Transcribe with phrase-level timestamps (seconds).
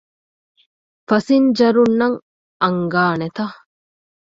[1.07, 2.17] ފަސިންޖަރުންނަށް
[2.61, 3.39] އަންގާނެތަ؟